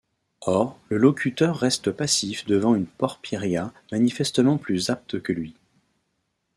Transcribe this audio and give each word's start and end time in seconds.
Or, 0.47 0.79
le 0.89 0.97
locuteur 0.97 1.55
reste 1.55 1.91
passif 1.91 2.47
devant 2.47 2.73
une 2.73 2.87
Porphyria 2.87 3.71
manifestement 3.91 4.57
plus 4.57 4.89
apte 4.89 5.21
que 5.21 5.31
lui. 5.31 5.53